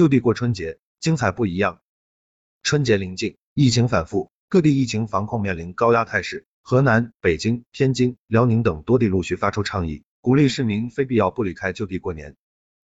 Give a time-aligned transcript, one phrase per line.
[0.00, 1.82] 就地过春节，精彩不一样。
[2.62, 6.46] 春节临近，疫情反复，各地疫情防控面临高压态势。
[6.62, 12.34] 河南、北京、天津、辽宁等多地陆续发出倡议，鼓励市民非必要不离开就地过年，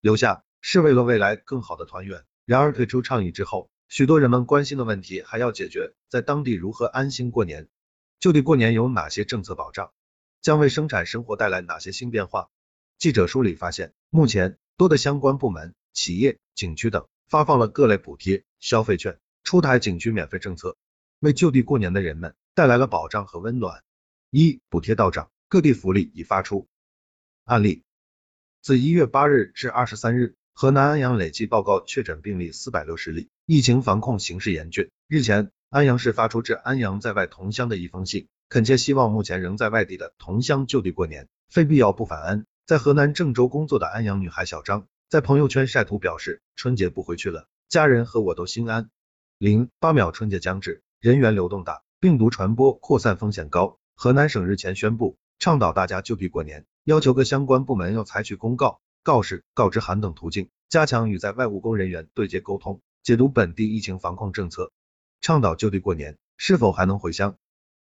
[0.02, 2.22] 留下是为了未来更好的团圆。
[2.44, 7.66] 然而推出倡议之后，许多人们关心的问题还要解决，在当地如何安心过年？
[8.20, 9.90] 就地过年有哪些政策保障？
[10.42, 12.50] 将为生产生活带来哪些新变化？
[12.98, 20.76] 记者梳理发现，目前多的相关部门、企业、景区等发放了各类补贴、消费券，出台景区免费政策，
[21.20, 23.82] 为就地过年的人们带来了保障和温暖。
[24.30, 26.68] 一、补贴到账，各地福利已发出。
[27.44, 27.82] 案例：
[28.60, 34.90] 自一月八日至二十三日，河南安阳累计报告确诊病例四百六十例，疫情防控形势严峻。
[35.08, 42.44] 日前，安阳市发出致安阳在外同乡的一封信，恳切希望目前仍在外地的同乡就地过年，非必要不返安。
[42.66, 48.90] 在河南郑州工作的安阳女孩小张在朋友圈晒图表示，春节不回去了，家人和我都心安。
[49.38, 53.78] 零八秒，春节将至，人员流动大，病毒传播扩散风险高。
[53.94, 64.72] 河南省日前宣布，倡导大家就地过年，要求各相关部门要采取公告、告示、告知函等途径，加强与在外务工人员对接沟通，解读本地疫情防控政策，
[65.20, 67.36] 倡导就地过年，是否还能回乡？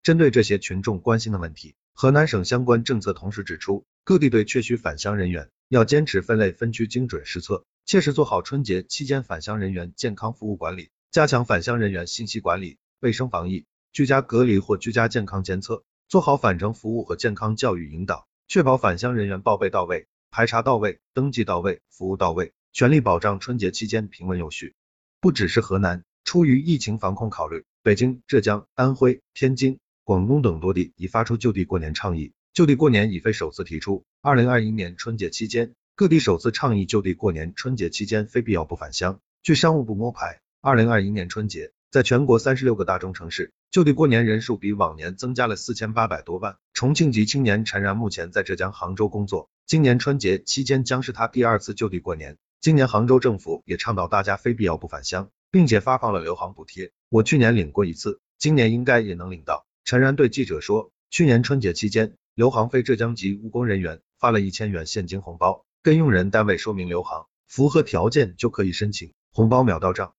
[0.03, 3.85] 针对这些群众关心的问题，河南省相关政策同时指出。
[4.05, 24.75] 各地对确需返乡人员，要坚持分类分区精准施策，切实做好春节期间返乡人员健康服务管理，加强返乡人员信息管理、卫生防疫、居家隔离或居家健康监测，做好返程服务和健康教育引导，确保返乡人员报备到位、排查到位、登记到位、服务到位，全力保障春节期间平稳有序。
[25.23, 32.35] 不只是河南，出于疫情防控考虑，北京、浙江、安徽、天津、广东等多地已发出就地过年倡议。
[32.55, 39.21] 就地过年已非首次提出，二零二一年春节期间，各地首次倡议就地过年，春节期间非必要不返乡。
[39.43, 46.59] 据商务部摸排，二零二一年春节，在全国三十六个大中城市，就地过年人数比往年增加了四千八百多万。
[46.75, 52.37] 重庆籍青年陈然目前在浙江杭州工作，今年春节期间将是他第二次就地过年。
[52.61, 59.65] 今年杭州政府也倡导大家非必要不返乡，并且发放了留杭补贴，我去年领过一次，今年应该也能领到。
[59.87, 62.13] 陈然对记者说，去年春节期间。
[62.35, 70.15] 留杭非浙江籍务工人员发了一千元现金红包，跟用人单位说明留杭，符合条件就可以申请，红包秒到账。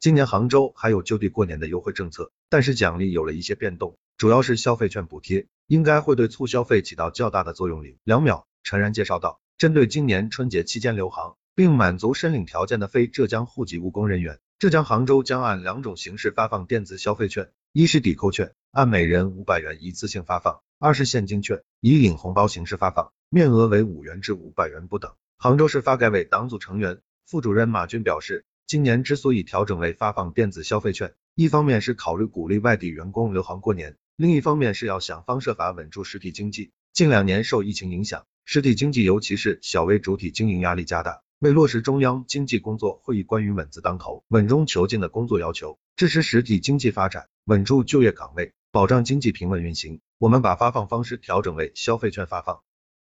[0.00, 7.98] 今年杭州还有就地过年的优惠政策，但是奖励有了一些变动，主要是消费券补贴，应该会对促消费起到较大的作用力。
[8.02, 20.60] 两秒，陈然介绍到，针对今年春节期间留杭并满足申领条件的非浙江户籍务工人员，浙江杭州将按两种形式发放电子消费券，一是抵扣券，按每人五百元一次性发放。
[20.80, 25.12] 二是现金券，以领红包形式发放，面额为五元至五百元不等。
[25.36, 36.70] 杭州市发改委党组成员、副主任马军表示，今年之所以调整为发放电子消费券，一方面是考虑鼓励外地员工留杭过年，另一方面是要想方设法稳住实体经济。
[36.92, 48.52] 近两年受疫情影响，实体经济尤其是小微主体经营压力加大，为落实中央经济工作会议关于稳字当头、稳中求进的工作要求，支持实体经济发展，稳住就业岗位。
[48.70, 52.62] 保障经济平稳运行，我们把发放方式调整为消费券发放。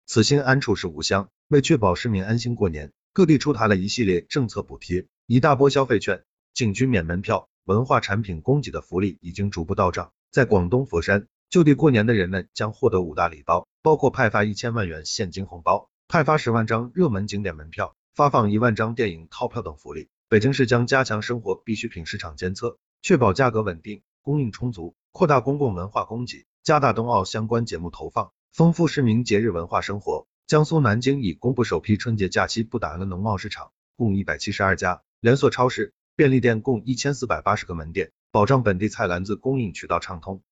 [0.07, 1.29] 此心安处是吾乡。
[1.49, 6.23] 为确保市民安心过年，各地出台了一系列政策补贴，一大波消费券、
[6.55, 10.13] 景区免门票、文化产品供给的福利已经逐步到账。
[10.31, 20.09] 在广东佛山，就地过年的人们将获得五大礼包，包括派发一千万元现金红包、派发十万张热门景点门票、发放一万张电影套票等福利。
[20.29, 24.95] 北京市将加强生活必需品市场监测，确保价格稳定、供应充足。
[25.11, 30.29] 扩大公共文化供给，加大冬奥相关节目投放，丰富市民节日文化生活。
[30.47, 40.43] 江苏南京已公布首批春节假期不打烊的农贸市场，共一百七十二家连锁超市、便利店共一千四百八十个门店，保障本地菜篮子供应渠道畅通。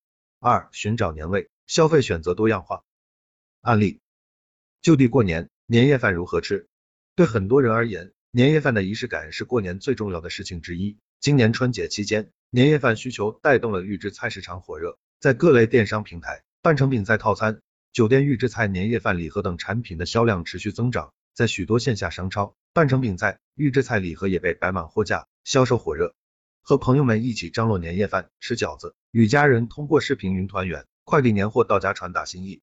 [0.41, 2.85] 二、寻找年味，消费选择多样化。
[3.61, 4.01] 案例：
[4.81, 6.69] 就地过年，年夜饭如何吃？
[7.17, 10.97] 对很多人而言，年夜饭的仪式感是过年最重要的事情之一。
[11.21, 17.61] 今年春节期间，年夜饭需求带动了预制菜市场火热，在各类电商平台，半成品菜套餐、
[17.93, 21.13] 酒店预制菜、年夜饭礼盒等产品的销量持续增长。
[21.35, 26.15] 在许多线下商超，半成品菜、预制菜礼盒也被摆满货架，销售火热。
[26.63, 32.61] 和朋友们一起张罗年夜饭，吃饺子，与家人通过视频云团圆，快递年货到家传达心意。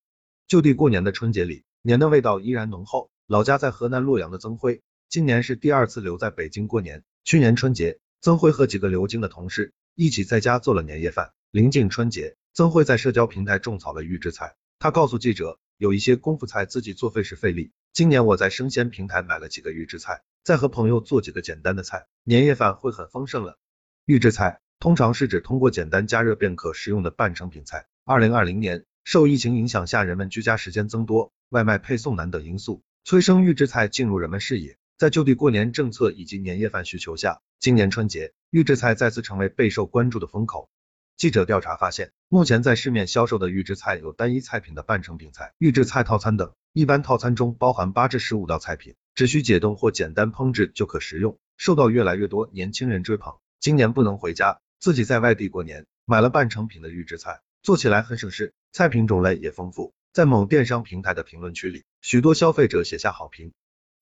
[0.47, 3.09] 就地过年的春节里，年的味道依然浓厚。
[3.27, 7.03] 老家在河南洛阳的曾辉，今年是第二次留在北京过年。
[7.25, 7.99] 去年春节。
[8.21, 11.33] 曾辉和几个留京的同事一起在家做了年夜饭。
[11.51, 14.55] 临近春节，曾辉在社交平台种草了预制菜。
[14.79, 17.73] 他告诉记者，有一些功夫菜自己做费时费力。
[17.91, 23.59] 今年我在生鲜平台买了几个预制菜，再和朋友做几个简单的菜，年夜饭会很丰盛了。
[24.05, 27.87] 预制菜通常是指通过简单加热便可食用的半成品菜。
[28.05, 34.77] 二零二零年受疫情影响下，人们居家时间增多，外卖配送难等因素，催生预制菜进入人们视野。
[34.97, 40.69] 在就地过年政策以及年夜饭需求下，今年春节预制菜再次成为备受关注的风口。
[41.17, 48.95] 记者调查发现，目前在市面销售的预制菜有单一菜品的半成品菜、预制菜套餐等，一般套餐中包含八至十五道菜品。
[49.13, 53.33] 只需解冻或简单烹制就可食用，受到越来越多年轻人追捧。
[53.61, 59.93] 今年不能回家，自己在外地过年，买了半成品的预制菜，做起来很省事，菜品种类也丰富。
[60.11, 63.53] 在某电商平台的评论区里，许多消费者写下好评。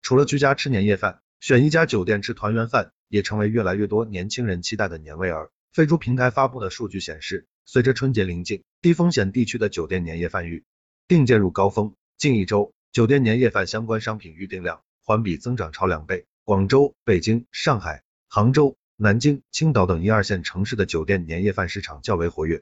[0.01, 5.51] 除了居家吃年夜饭，选一家酒店吃团圆饭也成为越来越多年轻人期待的年味儿。
[5.74, 10.64] 飞猪平台发布的数据显示，随着春节临近，低风险地区的酒店年夜饭预
[11.08, 14.84] 订进入高峰，近一周酒店年夜饭相关商品预订量。
[15.02, 22.62] 环比增长超两倍，广州、北京、上海、杭州、南京、青岛等一二线城市的酒店年夜饭市场较为活跃。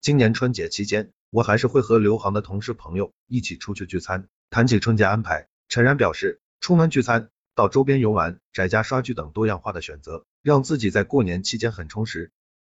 [0.00, 4.28] 今年春节期间，我还是会和留行的同事朋友一起出去聚餐。
[4.50, 12.30] 谈起春节安排，陈然表示，出门聚餐、到周边游玩、宅家刷剧等多样化的选择，让自己在过年期间很充实。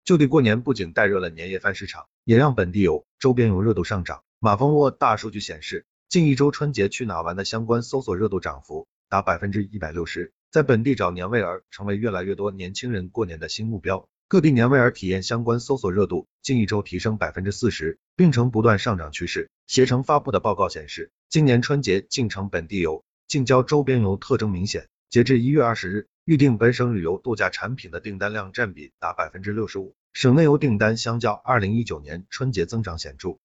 [0.06, 4.22] 就地过年不仅带热了年夜饭市场，也让本地游、周边游热度上涨。
[4.38, 8.88] 马蜂窝大数据显示，近一周春节去哪玩的相关搜索热度涨幅。
[9.10, 14.07] 达百分之一百六十，在本地找年味儿成为越来越多年轻人过年的新目标。
[14.28, 19.50] 各地年味儿体验相关搜索热度近一周提升百分之四十，并呈不断上涨趋势。
[19.66, 24.88] 携程发布的报告显示，今年春节进城本地游、近郊周边游特征明显。
[25.16, 33.38] 截至一月二十日，预定本省旅游度假产品的订单量占比达百分之六十五，省内游订单相较二零一九年春节增长显著。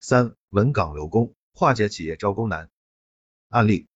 [0.00, 2.70] 三稳岗留工，化解企业招工难。
[3.50, 3.88] 案例。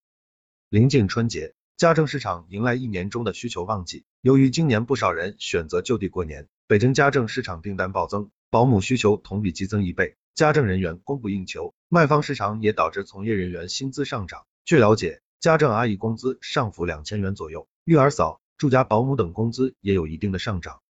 [0.69, 4.05] 临近春节，家政市场迎来一年中的需求旺季。
[4.20, 14.44] 由于今年不少人选择就地过年，北京家政市场订单暴增，保姆需求同比激增一倍，家政人员供不应求，卖方市场也导致从业人员薪资上涨。
[14.67, 20.82] 据了解，家政阿姨工资上浮两千元左右，育儿嫂、住家保姆等工资也有一定的上涨。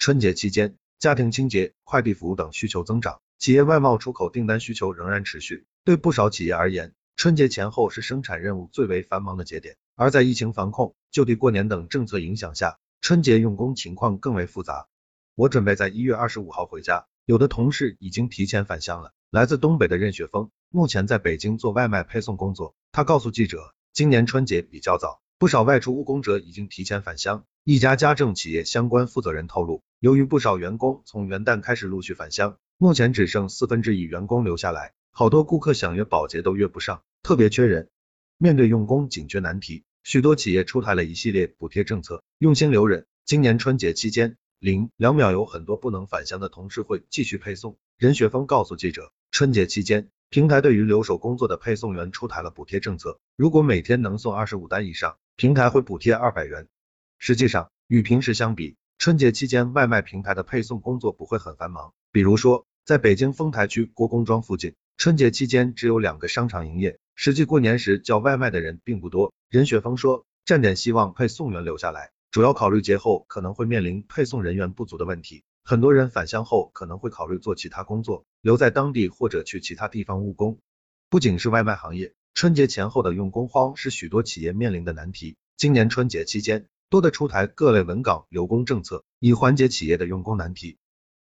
[0.00, 5.64] 春节期间，家庭清洁、快递服务等需求增长，企业外贸出口订单需求仍然持续。
[5.84, 14.88] 对不少企业而言，春节前后是生产任务最为繁忙的节点，而在疫情防控、就地过年等政策影响下，春节用工情况更为复杂。
[15.36, 19.12] 我准备在一月二十五号回家，有的同事已经提前返乡了。
[19.30, 22.74] 来自东北的任雪峰，目前在北京做外卖配送工作。
[22.90, 27.44] 他告诉记者，今年春节比较早，不少外出务工者已经提前返乡。
[27.64, 37.02] 一家家政企业相关负责人透露，由于不少员工从元旦开始陆续返乡，目前只剩四分之一员工留下来，好多顾客想约保洁都约不上。
[37.24, 37.90] 特别缺人，
[38.38, 43.06] 面对用工紧缺难题，许多企业出台了一系列补贴政策，用心留人。
[43.24, 47.76] 今年春节期间，零两秒有很多不能返乡的同事会继续配送。
[47.98, 56.68] 任学峰告诉记者，春节期间，平台对于留守工作的配送员出台了补贴政策，如果每天能送二十五单以上，平台会补贴二百元。
[57.18, 61.94] 实际上，与平时相比，春节期间外卖平台的配送工作不会很繁忙。
[62.12, 67.00] 比如说，在北京丰台区郭公庄附近，春节期间只有两个商场营业。
[67.16, 69.34] 实际过年时叫外卖的人并不多。
[69.48, 75.42] 任雪峰说，站点希望配送员留下来，主要考虑节后可能会面临配送人员不足的问题。
[75.70, 80.58] 很多人返乡后可能会考虑做其他工作，留在当地或者去其他地方务工。
[81.08, 85.36] 不仅是外卖行业，春节前后的用工荒是许多企业面临的难题。
[85.56, 90.76] 今年春节期间，多的出台各类稳岗留工政策，以缓解企业的用工难题。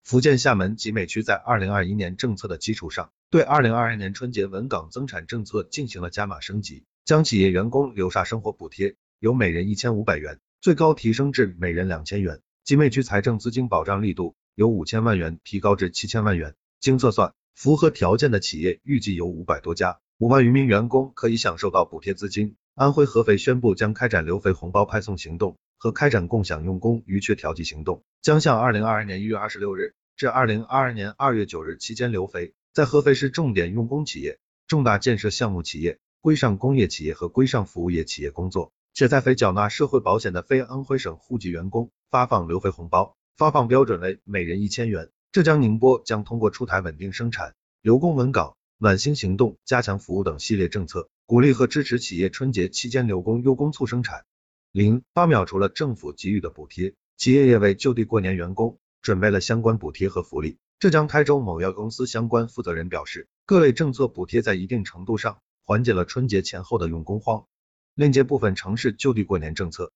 [0.04, 3.10] 福建厦门集美区在二零二一年政策的基础上。
[3.32, 16.56] 对二零二二年春节稳岗增产政策进行了加码升级，将企业员工留下生活补贴由每人一千五百元最高提升至每人两千元，集美区财政资金保障力度由五千万元提高至七千万元。
[16.80, 22.56] 经测算，符合条件的企业预计有五百多家，五万余名员工可以享受到补贴资金。
[22.74, 32.56] 安徽合肥宣布将开展留肥红包派送行动和开展共享用工余缺调剂行动，将向二零二二年一月二十六日至二零二二年二月九日期间留肥。
[32.74, 45.10] 在合肥市重点用工企业、重大建设项目企业、规上工业企业和规上服务业企业工作，且在非缴纳社会保险的非安徽省户籍员工发放留肥红包，发放标准为每人一千元。
[45.34, 54.24] 浙江宁波将通过出台稳定生产、留工稳岗、暖心行动、加强服务等系列政策，鼓励和支持企业春节期间留工优工促生产。
[54.72, 60.58] 零八秒除了政府给予的补贴，企业也为就地过年员工准备了相关补贴和福利。
[60.80, 67.46] 浙江台州某药公司相关负责人表示，各类政策补贴在一定程度上缓解了春节前后的用工荒。
[67.94, 69.92] 链接部分城市就地过年政策，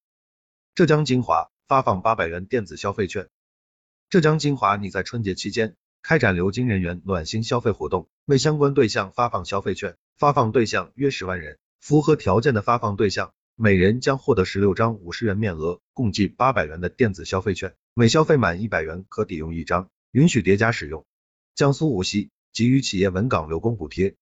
[0.76, 3.30] 浙江金华发放八百元电子消费券。
[4.10, 21.06] 浙江金华拟在春节期间开展流金人员暖心消费活动，为相关对象发放消费券，发放对象约十万人，符合条件的发放对象每人将获得十六张五十元面额，共计八百元的电子消费券，每消费满一百元可抵用一张，允许叠加使用。
[21.54, 24.16] 江苏无锡给予企业稳岗留工补贴。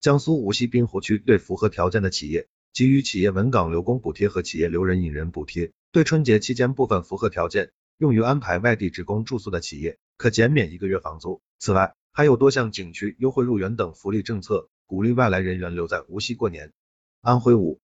[0.00, 11.40] 江苏无锡滨湖区对符合条件的企业给予企业稳岗留工补贴和企业留人引人补贴，对春节期间部分符合条件用于安排外地职工住宿的企业，可减免一个月房租。
[11.60, 16.72] 此外，还有多项景区优惠入园等福利政策，鼓励外来人员留在无锡过年。
[17.20, 17.80] 安徽五